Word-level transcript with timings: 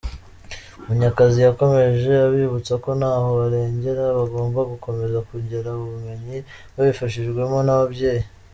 Munyakazi 0.85 1.39
yakomeje 1.41 2.11
abibutsa 2.27 2.73
ko 2.83 2.89
ntaho 2.99 3.27
baragera, 3.39 4.03
bagomba 4.17 4.59
gukomeza 4.71 5.17
kongera 5.27 5.69
ubumenyi 5.81 6.37
babifashijwemo 6.75 7.59
n’ababyeyi. 7.65 8.23